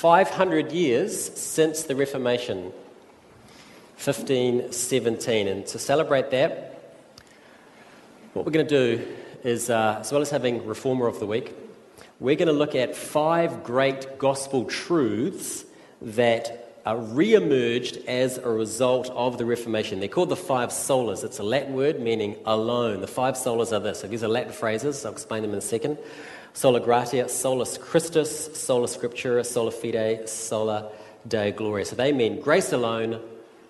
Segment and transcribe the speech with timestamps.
[0.00, 2.72] 500 years since the Reformation,
[4.02, 5.46] 1517.
[5.46, 6.94] And to celebrate that,
[8.32, 9.06] what we're going to do
[9.44, 11.54] is, uh, as well as having Reformer of the Week,
[12.18, 15.66] we're going to look at five great gospel truths
[16.00, 20.00] that re emerged as a result of the Reformation.
[20.00, 21.24] They're called the five solas.
[21.24, 23.02] It's a Latin word meaning alone.
[23.02, 24.00] The five solas are this.
[24.00, 25.04] So these are Latin phrases.
[25.04, 25.98] I'll explain them in a second.
[26.52, 30.90] Sola gratia, solus Christus, sola scriptura, sola fide, sola
[31.26, 31.84] Deo gloria.
[31.84, 33.20] So they mean grace alone,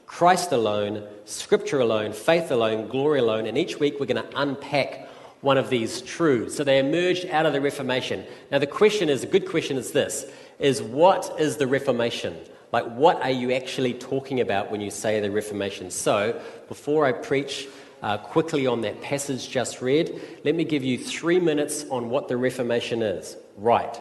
[0.06, 3.46] Christ alone, scripture alone, faith alone, glory alone.
[3.46, 5.08] And each week we're going to unpack
[5.40, 6.56] one of these truths.
[6.56, 8.24] So they emerged out of the Reformation.
[8.50, 10.26] Now the question is, a good question is this,
[10.58, 12.36] is what is the Reformation?
[12.72, 15.90] Like what are you actually talking about when you say the Reformation?
[15.90, 17.68] So before I preach
[18.02, 22.28] uh, quickly on that passage just read, let me give you three minutes on what
[22.28, 23.36] the Reformation is.
[23.56, 24.00] Right.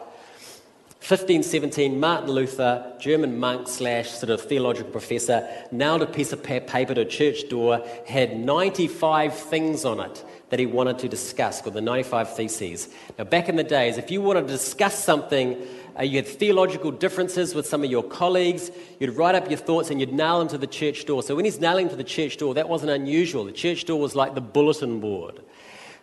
[1.00, 6.94] 1517, Martin Luther, German monk slash sort of theological professor, nailed a piece of paper
[6.94, 11.74] to a church door, had 95 things on it that he wanted to discuss, called
[11.74, 12.88] the 95 Theses.
[13.16, 15.56] Now, back in the days, if you wanted to discuss something,
[15.98, 19.90] uh, you had theological differences with some of your colleagues, you'd write up your thoughts
[19.90, 21.22] and you'd nail them to the church door.
[21.22, 23.44] So when he's nailing to the church door, that wasn't unusual.
[23.44, 25.40] The church door was like the bulletin board.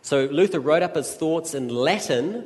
[0.02, 2.45] So Luther wrote up his thoughts in Latin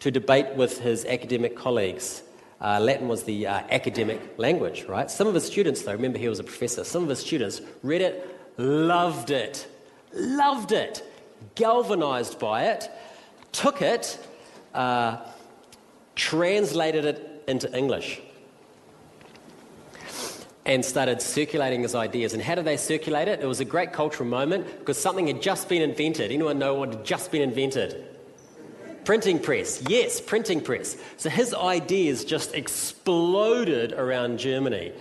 [0.00, 2.22] to debate with his academic colleagues.
[2.60, 5.10] Uh, Latin was the uh, academic language, right?
[5.10, 8.02] Some of his students, though, remember he was a professor, some of his students read
[8.02, 9.66] it, loved it,
[10.12, 11.07] loved it
[11.58, 12.88] galvanized by it,
[13.50, 14.18] took it,
[14.74, 15.18] uh,
[16.14, 18.20] translated it into English,
[20.64, 22.32] and started circulating his ideas.
[22.32, 23.40] And how did they circulate it?
[23.40, 26.30] It was a great cultural moment because something had just been invented.
[26.30, 28.04] Anyone know what had just been invented?
[29.04, 29.82] Printing press.
[29.88, 30.96] Yes, printing press.
[31.16, 34.92] So his ideas just exploded around Germany,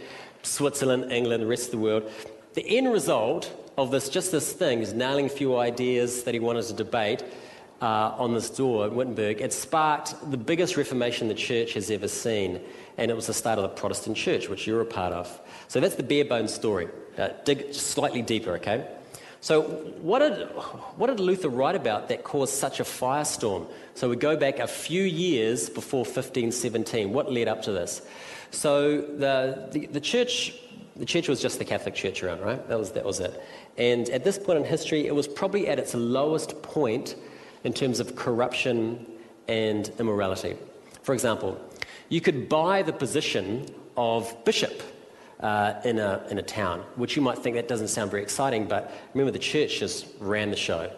[0.43, 2.09] Switzerland, England, the rest of the world.
[2.53, 6.39] The end result of this, just this thing, is nailing a few ideas that he
[6.39, 7.23] wanted to debate
[7.79, 9.39] uh, on this door in Wittenberg.
[9.39, 12.59] It sparked the biggest reformation the church has ever seen,
[12.97, 15.39] and it was the start of the Protestant church, which you're a part of.
[15.67, 16.87] So that's the bare bones story.
[17.19, 18.87] Uh, dig slightly deeper, okay?
[19.41, 19.61] So,
[20.01, 20.47] what did,
[20.97, 23.67] what did Luther write about that caused such a firestorm?
[23.93, 27.13] So, we go back a few years before 1517.
[27.13, 28.01] What led up to this?
[28.49, 30.55] So, the, the, the church
[30.97, 32.67] the church was just the Catholic Church around, right?
[32.67, 33.41] That was, that was it.
[33.77, 37.15] And at this point in history, it was probably at its lowest point
[37.63, 39.05] in terms of corruption
[39.47, 40.55] and immorality.
[41.03, 41.59] For example,
[42.09, 44.81] you could buy the position of bishop
[45.39, 48.65] uh, in, a, in a town, which you might think that doesn't sound very exciting,
[48.65, 50.91] but remember the church just ran the show.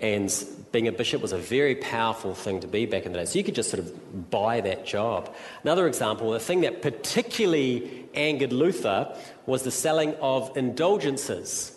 [0.00, 0.32] And
[0.70, 3.24] being a bishop was a very powerful thing to be back in the day.
[3.24, 5.34] So you could just sort of buy that job.
[5.64, 9.14] Another example, the thing that particularly angered Luther
[9.46, 11.74] was the selling of indulgences.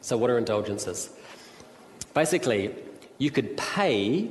[0.00, 1.10] So, what are indulgences?
[2.14, 2.74] Basically,
[3.18, 4.30] you could pay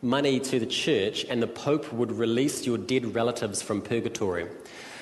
[0.00, 4.46] money to the church, and the Pope would release your dead relatives from purgatory.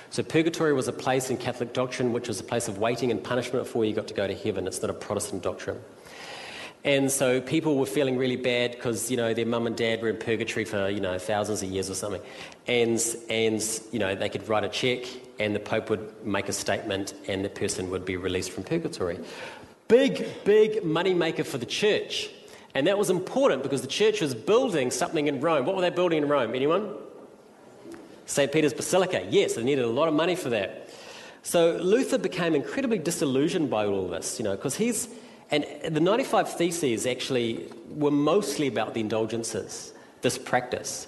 [0.09, 3.23] So, purgatory was a place in Catholic doctrine which was a place of waiting and
[3.23, 4.67] punishment before you got to go to heaven.
[4.67, 5.79] It's not a Protestant doctrine.
[6.85, 10.09] And so people were feeling really bad because, you know, their mum and dad were
[10.09, 12.23] in purgatory for, you know, thousands of years or something.
[12.69, 15.05] And, and, you know, they could write a check
[15.41, 19.19] and the Pope would make a statement and the person would be released from purgatory.
[19.89, 22.31] Big, big money maker for the church.
[22.75, 25.67] And that was important because the church was building something in Rome.
[25.67, 26.55] What were they building in Rome?
[26.55, 26.95] Anyone?
[28.27, 28.53] St.
[28.53, 29.27] Peter's Basilica.
[29.31, 30.91] Yes, they needed a lot of money for that.
[31.43, 35.09] So Luther became incredibly disillusioned by all this, you know, because he's
[35.51, 39.93] and the 95 Theses actually were mostly about the indulgences,
[40.23, 41.07] this practice,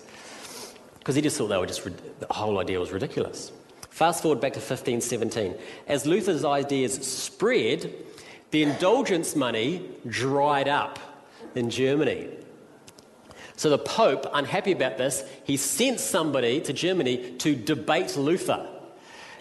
[0.98, 3.50] because he just thought they were just, the whole idea was ridiculous.
[3.90, 5.56] Fast forward back to 1517.
[5.88, 7.92] As Luther's ideas spread,
[8.52, 10.98] the indulgence money dried up
[11.54, 12.28] in Germany.
[13.56, 18.68] So the Pope, unhappy about this, he sent somebody to Germany to debate Luther.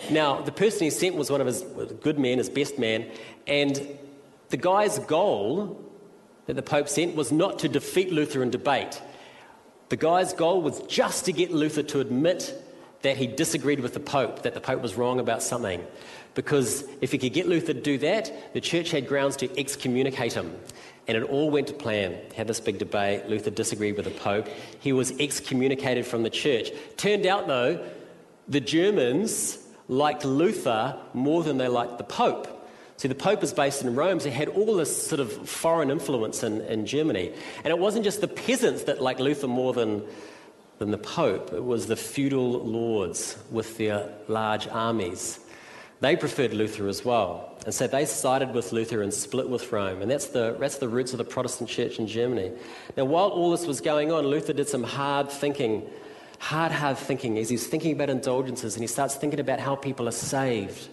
[0.09, 1.61] Now, the person he sent was one of his
[2.01, 3.05] good men, his best man,
[3.45, 3.88] and
[4.49, 5.83] the guy's goal
[6.45, 9.01] that the Pope sent was not to defeat Luther in debate.
[9.89, 12.63] The guy's goal was just to get Luther to admit
[13.01, 15.85] that he disagreed with the Pope, that the Pope was wrong about something.
[16.33, 20.33] Because if he could get Luther to do that, the church had grounds to excommunicate
[20.33, 20.55] him.
[21.07, 22.17] And it all went to plan.
[22.35, 23.27] Had this big debate.
[23.27, 24.47] Luther disagreed with the Pope.
[24.79, 26.69] He was excommunicated from the church.
[26.97, 27.85] Turned out, though,
[28.47, 29.57] the Germans
[29.88, 32.56] liked Luther more than they liked the Pope.
[32.97, 35.91] See, the Pope was based in Rome, so he had all this sort of foreign
[35.91, 37.31] influence in, in Germany.
[37.63, 40.03] And it wasn't just the peasants that liked Luther more than
[40.79, 41.53] than the Pope.
[41.53, 45.39] It was the feudal lords with their large armies.
[45.99, 47.57] They preferred Luther as well.
[47.65, 50.01] And so they sided with Luther and split with Rome.
[50.01, 52.51] And that's the, that's the roots of the Protestant church in Germany.
[52.95, 55.89] Now, while all this was going on, Luther did some hard thinking,
[56.38, 60.07] hard, hard thinking as he's thinking about indulgences and he starts thinking about how people
[60.07, 60.88] are saved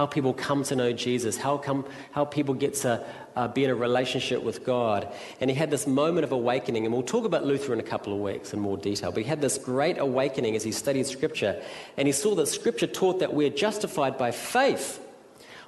[0.00, 3.04] how people come to know Jesus, how, come, how people get to
[3.36, 5.06] uh, be in a relationship with God.
[5.42, 8.14] And he had this moment of awakening, and we'll talk about Luther in a couple
[8.14, 9.12] of weeks in more detail.
[9.12, 11.62] But he had this great awakening as he studied Scripture,
[11.98, 15.06] and he saw that Scripture taught that we're justified by faith.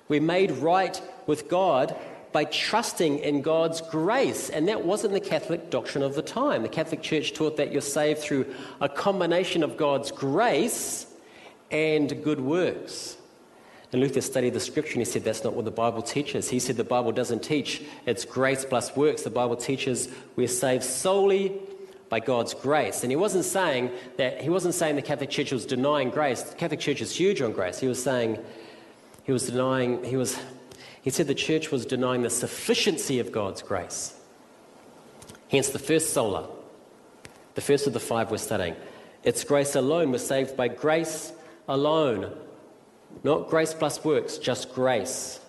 [0.09, 1.95] We're made right with God
[2.33, 4.49] by trusting in God's grace.
[4.49, 6.63] And that wasn't the Catholic doctrine of the time.
[6.63, 8.47] The Catholic Church taught that you're saved through
[8.81, 11.07] a combination of God's grace
[11.71, 13.19] and good works.
[13.93, 16.49] And Luther studied the scripture and he said that's not what the Bible teaches.
[16.49, 19.23] He said the Bible doesn't teach it's grace plus works.
[19.23, 21.61] The Bible teaches we're saved solely
[22.09, 23.03] by God's grace.
[23.03, 26.43] And he wasn't saying that he wasn't saying the Catholic Church was denying grace.
[26.43, 27.81] The Catholic Church is huge on grace.
[27.81, 28.39] He was saying
[29.25, 30.39] he was denying he was
[31.03, 34.15] he said the church was denying the sufficiency of God's grace.
[35.51, 36.49] Hence the first sola,
[37.57, 38.77] the first of the five we're studying.
[39.25, 40.13] It's grace alone.
[40.13, 41.33] We're saved by grace
[41.69, 42.33] alone.
[43.25, 45.41] Not grace plus works, just grace.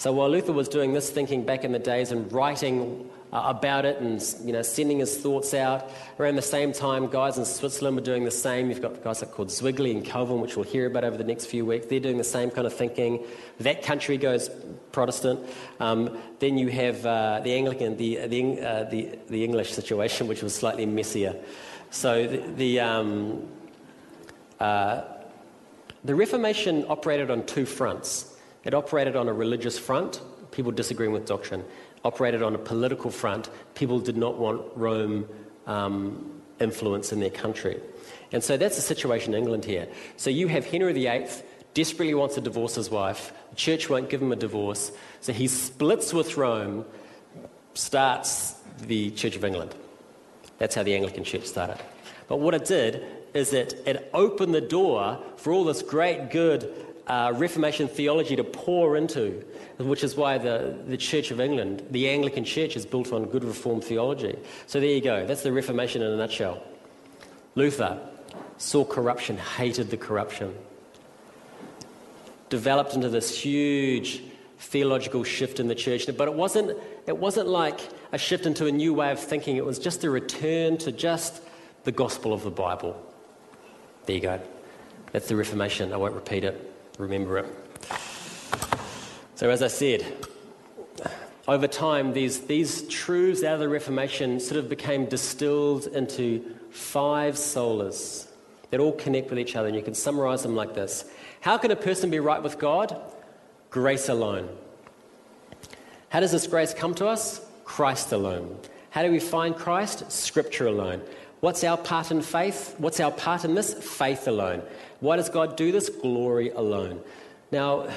[0.00, 3.84] So while Luther was doing this thinking back in the days and writing uh, about
[3.84, 7.96] it and you know, sending his thoughts out, around the same time, guys in Switzerland
[7.96, 8.70] were doing the same.
[8.70, 11.46] You've got guys like called Zwingli and Calvin, which we'll hear about over the next
[11.46, 11.84] few weeks.
[11.84, 13.24] They're doing the same kind of thinking.
[13.58, 14.50] That country goes
[14.90, 15.46] Protestant.
[15.80, 20.42] Um, then you have uh, the Anglican, the, the, uh, the, the, English situation, which
[20.42, 21.36] was slightly messier.
[21.90, 23.48] So the, the um,
[24.58, 25.02] uh,
[26.04, 28.36] the Reformation operated on two fronts.
[28.64, 30.20] It operated on a religious front,
[30.50, 31.64] people disagreeing with doctrine,
[32.04, 35.28] operated on a political front, people did not want Rome
[35.66, 37.80] um, influence in their country.
[38.32, 39.88] And so that's the situation in England here.
[40.16, 41.26] So you have Henry VIII
[41.74, 45.46] desperately wants to divorce his wife, the church won't give him a divorce, so he
[45.46, 46.84] splits with Rome,
[47.74, 49.74] starts the Church of England.
[50.58, 51.78] That's how the Anglican Church started.
[52.28, 56.72] But what it did is that it opened the door for all this great, good
[57.06, 59.44] uh, Reformation theology to pour into,
[59.78, 63.42] which is why the, the Church of England, the Anglican Church, is built on good
[63.42, 64.38] Reformed theology.
[64.66, 65.26] So there you go.
[65.26, 66.62] That's the Reformation in a nutshell.
[67.56, 67.98] Luther
[68.58, 70.54] saw corruption, hated the corruption,
[72.48, 74.22] developed into this huge
[74.58, 76.06] theological shift in the church.
[76.16, 77.80] But it wasn't, it wasn't like
[78.12, 81.42] a shift into a new way of thinking, it was just a return to just
[81.84, 83.04] the gospel of the Bible.
[84.06, 84.40] There you go.
[85.12, 85.92] That's the Reformation.
[85.92, 86.72] I won't repeat it.
[86.98, 87.46] Remember it.
[89.34, 90.04] So, as I said,
[91.48, 97.34] over time, these, these truths out of the Reformation sort of became distilled into five
[97.34, 98.28] solas
[98.70, 99.68] that all connect with each other.
[99.68, 101.04] And you can summarize them like this
[101.40, 103.00] How can a person be right with God?
[103.70, 104.48] Grace alone.
[106.10, 107.40] How does this grace come to us?
[107.64, 108.58] Christ alone.
[108.90, 110.10] How do we find Christ?
[110.10, 111.02] Scripture alone.
[111.40, 112.74] What's our part in faith?
[112.78, 113.72] What's our part in this?
[113.74, 114.62] Faith alone.
[115.00, 115.88] Why does God do this?
[115.88, 117.00] Glory alone.
[117.50, 117.88] Now,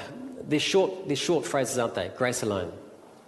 [0.48, 2.10] they're short, they're short phrases, aren't they?
[2.16, 2.72] Grace alone,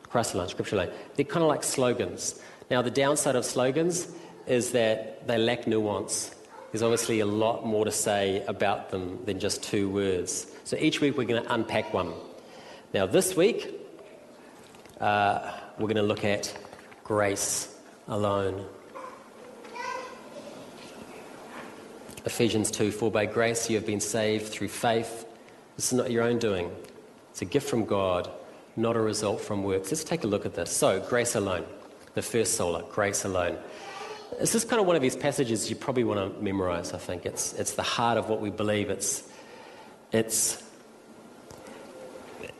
[0.08, 0.90] Christ alone, Scripture alone.
[1.14, 2.40] They're kind of like slogans.
[2.70, 4.08] Now, the downside of slogans
[4.46, 6.34] is that they lack nuance.
[6.72, 10.46] There's obviously a lot more to say about them than just two words.
[10.64, 12.12] So each week we're going to unpack one.
[12.92, 13.80] Now, this week
[15.00, 16.56] uh, we're going to look at
[17.04, 17.74] grace
[18.08, 18.66] alone.
[22.26, 25.24] Ephesians 2 For by grace you have been saved through faith.
[25.76, 26.70] This is not your own doing,
[27.30, 28.28] it's a gift from God,
[28.76, 29.90] not a result from works.
[29.90, 30.70] Let's take a look at this.
[30.70, 31.64] So, grace alone,
[32.14, 33.56] the first sola, grace alone.
[34.40, 37.26] This is kind of one of these passages you probably want to memorize, I think.
[37.26, 38.90] It's, it's the heart of what we believe.
[38.90, 39.22] It's,
[40.10, 40.62] it's,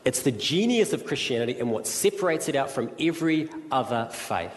[0.04, 4.54] it's the genius of Christianity and what separates it out from every other faith.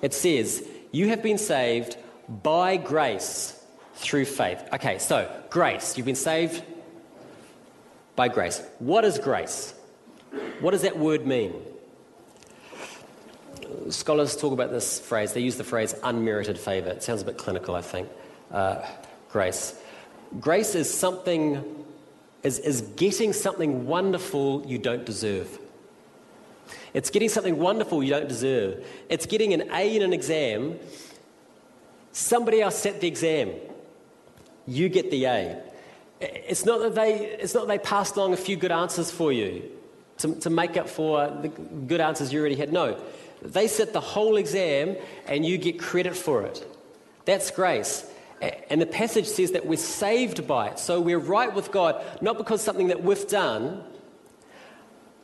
[0.00, 1.96] It says, You have been saved
[2.28, 3.54] by grace
[3.94, 4.62] through faith.
[4.72, 5.96] Okay, so grace.
[5.96, 6.62] You've been saved
[8.16, 8.62] by grace.
[8.78, 9.74] What is grace?
[10.60, 11.54] What does that word mean?
[13.90, 15.32] Scholars talk about this phrase.
[15.32, 16.90] They use the phrase unmerited favor.
[16.90, 18.08] It sounds a bit clinical, I think.
[18.50, 18.84] Uh,
[19.30, 19.80] grace.
[20.40, 21.84] Grace is something,
[22.42, 25.58] is, is getting something wonderful you don't deserve.
[26.92, 28.86] It's getting something wonderful you don't deserve.
[29.08, 30.78] It's getting an A in an exam
[32.18, 33.52] Somebody else set the exam.
[34.66, 35.62] You get the A.
[36.20, 39.70] It's not that they, it's not they passed along a few good answers for you
[40.18, 42.72] to, to make up for the good answers you already had.
[42.72, 43.00] No,
[43.40, 44.96] they set the whole exam
[45.28, 46.66] and you get credit for it.
[47.24, 48.04] That's grace.
[48.68, 50.80] And the passage says that we're saved by it.
[50.80, 53.84] So we're right with God, not because something that we've done,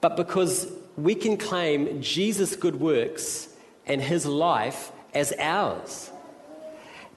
[0.01, 3.49] but because we can claim Jesus' good works
[3.85, 6.13] and his life as ours.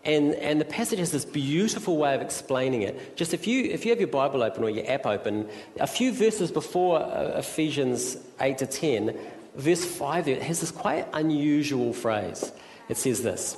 [0.08, 3.18] And, and the passage has this beautiful way of explaining it.
[3.18, 5.50] Just if you, if you have your Bible open or your app open,
[5.82, 9.18] a few verses before uh, Ephesians 8 to 10,
[9.56, 12.54] verse 5 there, it has this quite unusual phrase.
[12.88, 13.58] It says this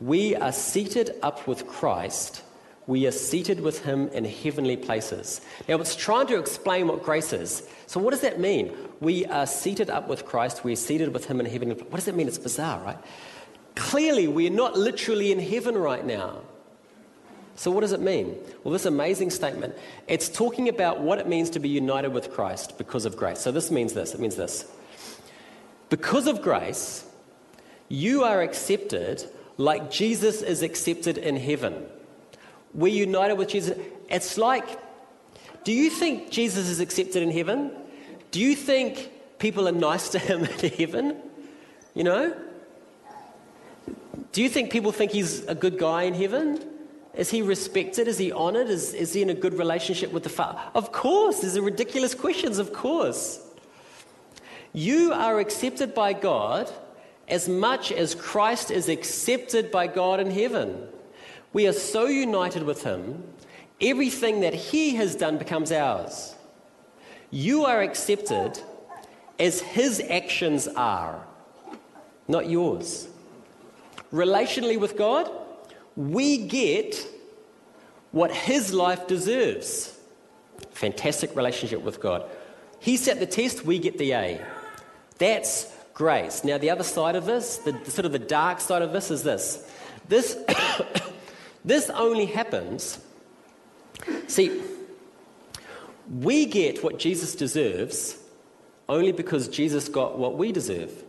[0.00, 2.44] We are seated up with Christ,
[2.86, 5.40] we are seated with him in heavenly places.
[5.68, 7.68] Now, it's trying to explain what grace is.
[7.88, 8.72] So, what does that mean?
[9.00, 11.90] We are seated up with Christ, we're seated with him in heavenly places.
[11.90, 12.28] What does that mean?
[12.28, 12.98] It's bizarre, right?
[13.74, 16.42] Clearly, we're not literally in heaven right now.
[17.56, 18.36] So, what does it mean?
[18.64, 19.74] Well, this amazing statement,
[20.08, 23.40] it's talking about what it means to be united with Christ because of grace.
[23.40, 24.66] So, this means this it means this.
[25.90, 27.04] Because of grace,
[27.88, 31.84] you are accepted like Jesus is accepted in heaven.
[32.72, 33.78] We're united with Jesus.
[34.08, 34.66] It's like,
[35.64, 37.72] do you think Jesus is accepted in heaven?
[38.30, 41.16] Do you think people are nice to him in heaven?
[41.94, 42.36] You know?
[44.32, 46.64] Do you think people think he's a good guy in heaven?
[47.14, 48.06] Is he respected?
[48.06, 48.68] Is he honored?
[48.68, 50.60] Is, is he in a good relationship with the Father?
[50.74, 51.40] Of course.
[51.40, 53.40] These are ridiculous questions, of course.
[54.72, 56.70] You are accepted by God
[57.26, 60.86] as much as Christ is accepted by God in heaven.
[61.52, 63.24] We are so united with him,
[63.80, 66.36] everything that he has done becomes ours.
[67.32, 68.60] You are accepted
[69.40, 71.26] as his actions are,
[72.28, 73.09] not yours
[74.12, 75.30] relationally with God,
[75.96, 77.06] we get
[78.12, 79.96] what his life deserves.
[80.72, 82.24] Fantastic relationship with God.
[82.78, 84.40] He set the test, we get the A.
[85.18, 86.44] That's grace.
[86.44, 89.22] Now, the other side of this, the, sort of the dark side of this, is
[89.22, 89.70] this.
[90.08, 90.36] This,
[91.64, 92.98] this only happens.
[94.26, 94.62] See,
[96.10, 98.16] we get what Jesus deserves
[98.88, 101.04] only because Jesus got what we deserve.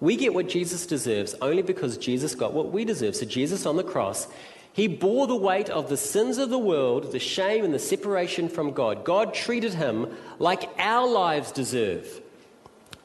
[0.00, 3.16] We get what Jesus deserves only because Jesus got what we deserve.
[3.16, 4.28] So, Jesus on the cross,
[4.72, 8.50] he bore the weight of the sins of the world, the shame and the separation
[8.50, 9.04] from God.
[9.04, 12.20] God treated him like our lives deserve.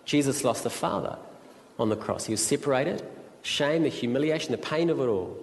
[0.04, 1.18] Jesus lost the Father
[1.80, 2.26] on the cross.
[2.26, 3.02] He was separated,
[3.42, 5.38] shame, the humiliation, the pain of it all.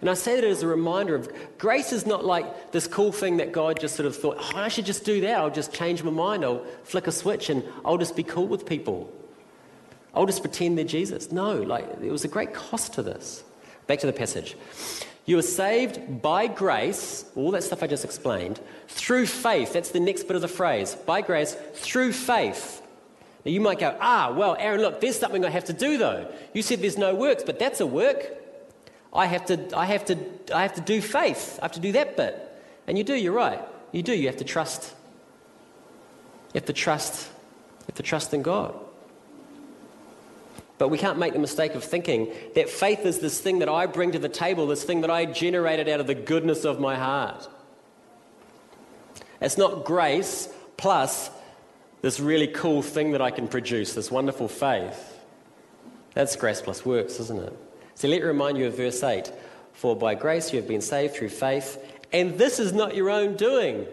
[0.00, 3.36] And I say that as a reminder of grace is not like this cool thing
[3.36, 5.38] that God just sort of thought, oh, I should just do that.
[5.38, 6.44] I'll just change my mind.
[6.44, 9.12] I'll flick a switch and I'll just be cool with people.
[10.14, 11.32] I'll just pretend they're Jesus.
[11.32, 13.42] No, like there was a great cost to this.
[13.86, 14.56] Back to the passage.
[15.24, 19.72] You are saved by grace, all that stuff I just explained, through faith.
[19.72, 20.94] That's the next bit of the phrase.
[20.94, 22.82] By grace, through faith.
[23.44, 26.30] Now you might go, ah, well, Aaron, look, there's something I have to do though.
[26.52, 28.38] You said there's no works, but that's a work.
[29.12, 30.18] I have to, I have to,
[30.54, 31.58] I have to do faith.
[31.60, 32.38] I have to do that bit.
[32.86, 33.60] And you do, you're right.
[33.92, 34.14] You do.
[34.14, 34.94] You have to trust.
[36.52, 37.28] You have to trust.
[37.80, 38.74] You have to trust in God.
[40.82, 43.86] But we can't make the mistake of thinking that faith is this thing that I
[43.86, 46.96] bring to the table, this thing that I generated out of the goodness of my
[46.96, 47.48] heart.
[49.40, 51.30] It's not grace plus
[52.00, 55.20] this really cool thing that I can produce, this wonderful faith.
[56.14, 57.56] That's grace plus works, isn't it?
[57.94, 59.32] So let me remind you of verse 8
[59.74, 61.78] For by grace you have been saved through faith,
[62.12, 63.86] and this is not your own doing.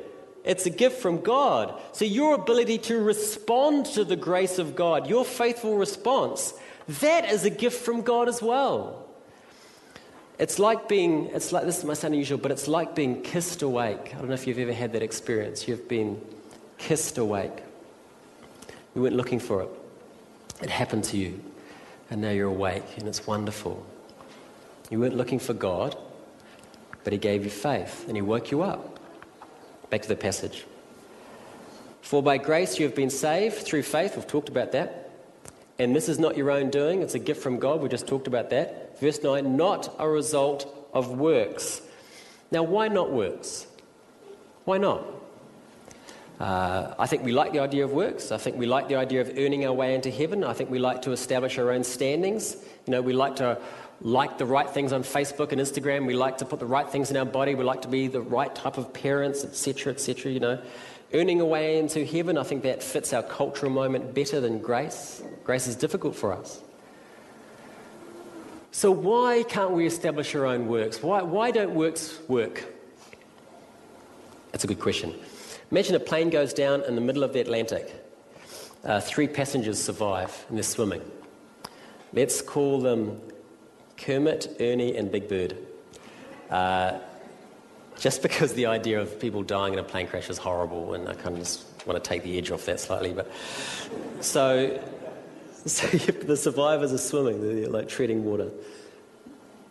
[0.44, 1.80] It's a gift from God.
[1.92, 6.54] So, your ability to respond to the grace of God, your faithful response,
[6.90, 9.06] that is a gift from God as well.
[10.40, 14.14] It's like being, it's like, this might sound unusual, but it's like being kissed awake.
[14.16, 15.68] I don't know if you've ever had that experience.
[15.68, 16.20] You've been
[16.78, 17.64] kissed awake.
[18.96, 19.70] You weren't looking for it,
[20.62, 21.40] it happened to you,
[22.10, 23.86] and now you're awake, and it's wonderful.
[24.90, 25.96] You weren't looking for God,
[27.04, 29.00] but He gave you faith, and He woke you up.
[29.90, 30.66] Back to the passage.
[32.02, 34.16] For by grace you have been saved through faith.
[34.16, 35.09] We've talked about that.
[35.80, 37.82] And this is not your own doing, it's a gift from God.
[37.82, 39.00] We just talked about that.
[39.00, 41.82] Verse 9, not a result of works.
[42.52, 43.66] Now, why not works?
[44.66, 45.06] Why not?
[46.40, 48.32] Uh, I think we like the idea of works.
[48.32, 50.44] I think we like the idea of earning our way into heaven.
[50.44, 52.56] I think we like to establish our own standings.
[52.86, 53.58] You know, we like to
[54.02, 56.06] like the right things on Facebook and Instagram.
[56.06, 57.56] We like to put the right things in our body.
[57.56, 60.32] We like to be the right type of parents, etc., etc.
[60.32, 60.62] You know,
[61.14, 65.24] earning a way into heaven, I think that fits our cultural moment better than grace.
[65.44, 66.62] Grace is difficult for us.
[68.72, 71.02] So, why can't we establish our own works?
[71.02, 72.64] Why, why don't works work?
[74.52, 75.16] That's a good question.
[75.72, 77.94] Imagine a plane goes down in the middle of the Atlantic.
[78.84, 81.02] Uh, three passengers survive and they're swimming.
[82.14, 83.22] Let's call them
[83.98, 85.58] Kermit, Ernie, and Big Bird.
[86.50, 87.00] Uh,
[88.00, 91.14] just because the idea of people dying in a plane crash is horrible, and I
[91.14, 93.14] kind of just want to take the edge off that slightly.
[93.14, 93.32] But
[94.22, 94.82] so,
[95.66, 98.52] so the survivors are swimming, they're like treading water.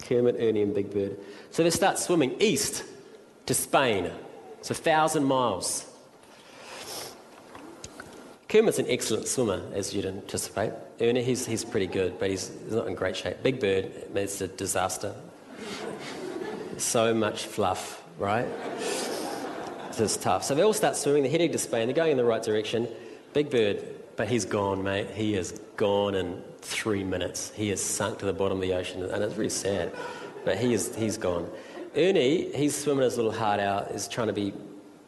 [0.08, 1.18] Kermit, Ernie, and Big Bird.
[1.50, 2.85] So they start swimming east
[3.47, 4.11] to Spain.
[4.58, 5.85] It's a thousand miles.
[8.49, 10.73] Kermit's an excellent swimmer, as you'd anticipate.
[11.00, 13.42] Ernie, he's, he's pretty good, but he's, he's not in great shape.
[13.42, 15.14] Big Bird, it's a disaster.
[16.78, 18.46] so much fluff, right?
[19.96, 20.44] It's tough.
[20.44, 22.88] So they all start swimming, they're heading to Spain, they're going in the right direction.
[23.32, 23.82] Big Bird,
[24.16, 25.10] but he's gone, mate.
[25.10, 27.52] He is gone in three minutes.
[27.54, 29.92] He has sunk to the bottom of the ocean, and it's really sad.
[30.44, 31.50] But he is, he's gone.
[31.96, 34.52] Ernie, he's swimming his little heart out, is trying to be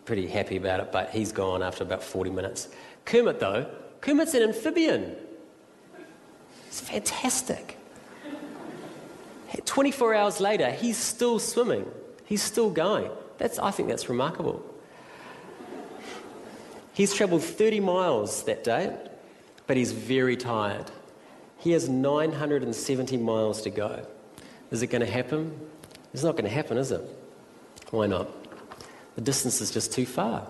[0.04, 2.68] pretty happy about it, but he's gone after about 40 minutes.
[3.04, 5.14] Kermit, though, Kermit's an amphibian.
[6.66, 7.76] It's fantastic.
[9.64, 11.84] 24 hours later, he's still swimming.
[12.30, 13.10] He's still going.
[13.38, 14.64] That's, I think that's remarkable.
[16.92, 18.96] He's travelled 30 miles that day,
[19.66, 20.92] but he's very tired.
[21.58, 24.06] He has 970 miles to go.
[24.70, 25.58] Is it going to happen?
[26.14, 27.00] It's not going to happen, is it?
[27.90, 28.28] Why not?
[29.16, 30.46] The distance is just too far.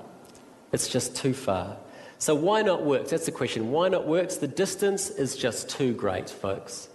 [0.73, 1.79] It's just too far.
[2.19, 3.11] So, why not works?
[3.11, 3.71] That's the question.
[3.71, 4.37] Why not works?
[4.37, 6.91] The distance is just too great, folks.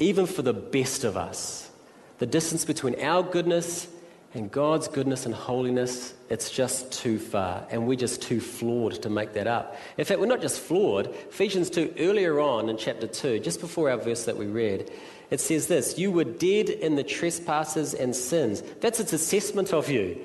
[0.00, 1.70] Even for the best of us.
[2.18, 3.86] The distance between our goodness
[4.32, 7.66] and God's goodness and holiness, it's just too far.
[7.70, 9.76] And we're just too flawed to make that up.
[9.98, 11.08] In fact, we're not just flawed.
[11.08, 14.90] Ephesians 2, earlier on in chapter 2, just before our verse that we read,
[15.30, 18.62] it says this You were dead in the trespasses and sins.
[18.80, 20.24] That's its assessment of you.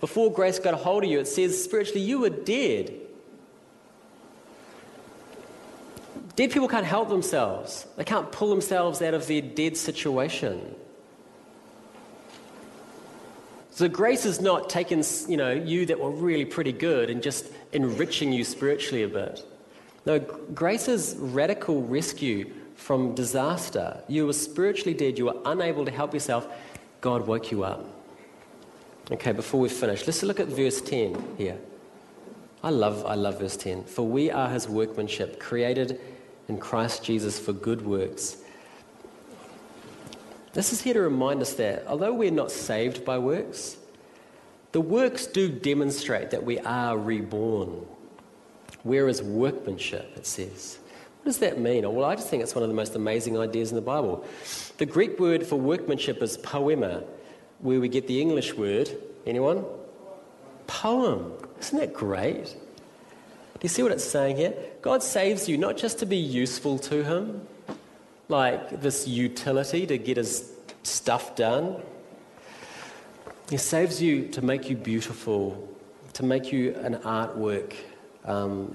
[0.00, 2.94] Before grace got a hold of you, it says spiritually, you were dead.
[6.36, 10.76] Dead people can't help themselves, they can't pull themselves out of their dead situation.
[13.74, 17.46] So grace is not taking, you know, you that were really pretty good and just
[17.72, 19.46] enriching you spiritually a bit.
[20.04, 24.02] No, grace is radical rescue from disaster.
[24.08, 26.46] You were spiritually dead, you were unable to help yourself.
[27.00, 27.86] God woke you up.
[29.10, 31.56] Okay, before we finish, let's look at verse 10 here.
[32.62, 33.84] I love, I love verse 10.
[33.84, 35.98] For we are his workmanship, created
[36.48, 38.36] in Christ Jesus for good works.
[40.52, 43.76] This is here to remind us that although we're not saved by works,
[44.72, 47.86] the works do demonstrate that we are reborn.
[48.82, 50.78] Whereas workmanship, it says.
[51.18, 51.90] What does that mean?
[51.90, 54.26] Well, I just think it's one of the most amazing ideas in the Bible.
[54.78, 57.04] The Greek word for workmanship is poema,
[57.60, 58.90] where we get the English word,
[59.24, 59.64] anyone?
[60.66, 61.32] Poem.
[61.60, 62.44] Isn't that great?
[62.44, 64.52] Do you see what it's saying here?
[64.80, 67.46] God saves you not just to be useful to Him,
[68.28, 71.82] like this utility to get His stuff done.
[73.50, 75.68] He saves you to make you beautiful,
[76.14, 77.74] to make you an artwork.
[78.24, 78.74] Um,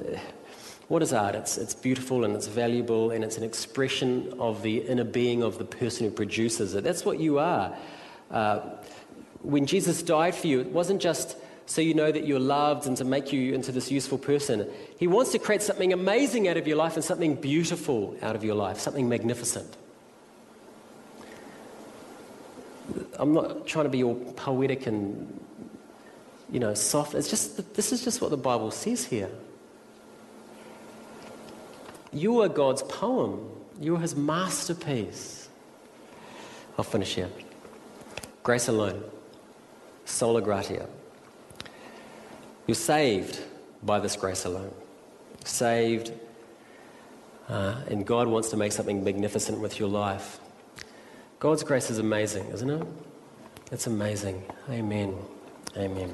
[0.87, 1.35] what is art?
[1.35, 5.57] It's, it's beautiful and it's valuable and it's an expression of the inner being of
[5.57, 6.83] the person who produces it.
[6.83, 7.75] That's what you are.
[8.31, 8.59] Uh,
[9.41, 12.95] when Jesus died for you, it wasn't just so you know that you're loved and
[12.95, 14.65] to make you into this useful person.
[14.97, 18.43] He wants to create something amazing out of your life and something beautiful out of
[18.43, 19.75] your life, something magnificent.
[23.19, 25.39] I'm not trying to be all poetic and,
[26.49, 27.13] you know, soft.
[27.15, 29.29] It's just, this is just what the Bible says here.
[32.13, 33.49] You are God's poem,
[33.81, 35.49] you are his masterpiece.
[36.77, 37.29] I'll finish here.
[38.41, 39.03] Grace alone,
[40.05, 40.87] sola gratia.
[42.67, 43.39] You're saved
[43.81, 44.73] by this grace alone.
[45.45, 46.11] Saved,
[47.47, 50.39] uh, and God wants to make something magnificent with your life.
[51.39, 52.85] God's grace is amazing, isn't it?
[53.71, 54.43] It's amazing.
[54.69, 55.15] Amen.
[55.77, 56.13] Amen.